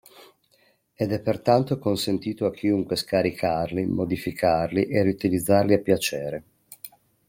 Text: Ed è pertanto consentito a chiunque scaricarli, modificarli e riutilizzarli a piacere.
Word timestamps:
Ed 0.95 1.11
è 1.11 1.21
pertanto 1.21 1.77
consentito 1.77 2.47
a 2.47 2.51
chiunque 2.51 2.95
scaricarli, 2.95 3.85
modificarli 3.85 4.85
e 4.87 5.03
riutilizzarli 5.03 5.75
a 5.75 5.79
piacere. 5.79 6.43